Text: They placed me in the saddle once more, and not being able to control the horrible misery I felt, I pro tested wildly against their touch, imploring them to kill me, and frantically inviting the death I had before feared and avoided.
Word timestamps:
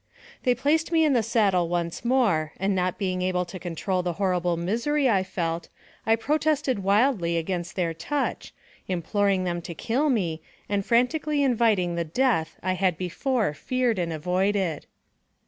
They 0.41 0.55
placed 0.55 0.91
me 0.91 1.05
in 1.05 1.13
the 1.13 1.21
saddle 1.21 1.69
once 1.69 2.03
more, 2.03 2.53
and 2.59 2.73
not 2.73 2.97
being 2.97 3.21
able 3.21 3.45
to 3.45 3.59
control 3.59 4.01
the 4.01 4.13
horrible 4.13 4.57
misery 4.57 5.07
I 5.07 5.21
felt, 5.21 5.69
I 6.07 6.15
pro 6.15 6.39
tested 6.39 6.79
wildly 6.81 7.37
against 7.37 7.75
their 7.75 7.93
touch, 7.93 8.51
imploring 8.87 9.43
them 9.43 9.61
to 9.61 9.75
kill 9.75 10.09
me, 10.09 10.41
and 10.67 10.83
frantically 10.83 11.43
inviting 11.43 11.93
the 11.93 12.03
death 12.03 12.57
I 12.63 12.73
had 12.73 12.97
before 12.97 13.53
feared 13.53 13.99
and 13.99 14.11
avoided. 14.11 14.87